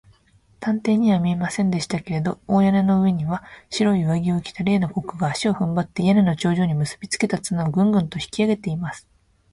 [0.59, 9.07] 探偵には見えませんでしたけれど、大屋根の上には、白い上着を着た例のコックが、足をふんばって、屋根の頂上にむすびつけた綱を、グングンと引きあげています。